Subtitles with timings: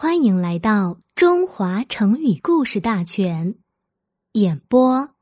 [0.00, 3.56] 欢迎来到中华成语故事大全。
[4.34, 5.16] 演播：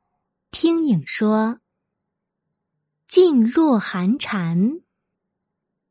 [0.51, 1.61] 听影说。
[3.09, 4.83] 噤若寒蝉，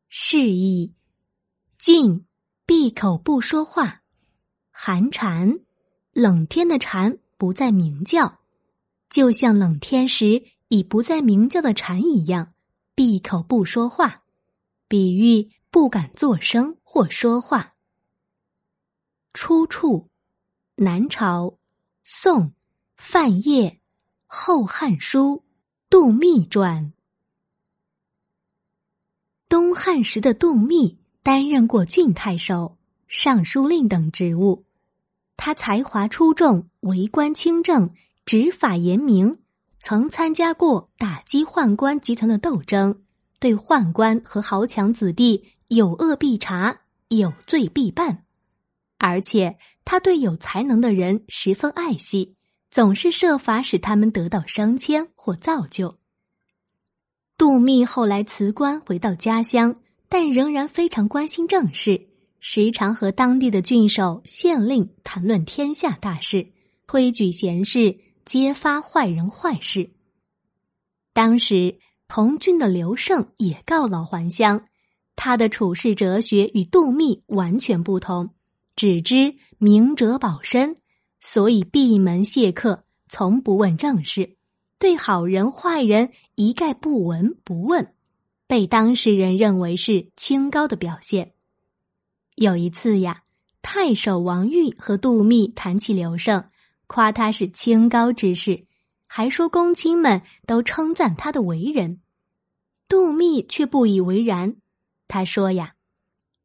[0.08, 0.94] 示意
[1.80, 2.22] 噤
[2.64, 4.02] 闭口不说话，
[4.70, 5.58] 寒蝉
[6.12, 8.38] 冷天的蝉不再鸣叫，
[9.10, 12.52] 就像冷天时已不再鸣叫的蝉一样，
[12.94, 14.22] 闭口不说话，
[14.86, 17.72] 比喻不敢作声或说话。
[19.36, 20.08] 出处：
[20.76, 21.58] 南朝
[22.04, 22.52] 宋
[22.96, 23.70] 范晔
[24.26, 25.36] 《后汉书·
[25.90, 26.84] 杜密传》。
[29.46, 34.64] 东汉时的杜密担任过郡太守、尚书令等职务，
[35.36, 37.90] 他才华出众，为官清正，
[38.24, 39.40] 执法严明，
[39.78, 43.02] 曾参加过打击宦官集团的斗争，
[43.38, 48.22] 对宦官和豪强子弟有恶必查，有罪必办。
[48.98, 52.36] 而且他对有才能的人十分爱惜，
[52.70, 55.98] 总是设法使他们得到升迁或造就。
[57.38, 59.76] 杜密后来辞官回到家乡，
[60.08, 62.08] 但仍然非常关心政事，
[62.40, 66.46] 时常和当地的郡守、县令谈论天下大事，
[66.86, 69.90] 推举贤士，揭发坏人坏事。
[71.12, 74.64] 当时同郡的刘胜也告老还乡，
[75.14, 78.30] 他的处世哲学与杜密完全不同。
[78.76, 80.76] 只知明哲保身，
[81.18, 84.36] 所以闭门谢客，从不问政事，
[84.78, 87.94] 对好人坏人一概不闻不问，
[88.46, 91.32] 被当事人认为是清高的表现。
[92.34, 93.22] 有一次呀，
[93.62, 96.44] 太守王玉和杜密谈起刘胜，
[96.86, 98.66] 夸他是清高之士，
[99.06, 102.02] 还说公卿们都称赞他的为人。
[102.88, 104.56] 杜密却不以为然，
[105.08, 105.74] 他说呀：“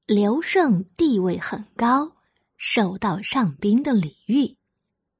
[0.07, 2.13] 刘胜地位很高。”
[2.63, 4.55] 受到上宾的礼遇，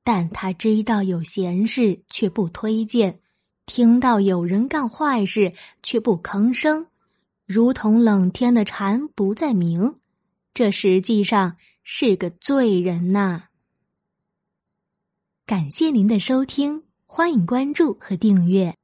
[0.04, 3.20] 但他知道有闲事却不推荐，
[3.66, 6.86] 听到有人干坏事却不吭声，
[7.48, 9.96] 如同冷天的蝉不再鸣，
[10.54, 13.46] 这实际上是个罪人呐。
[15.48, 18.76] 感谢您的收听，欢迎关注和订阅。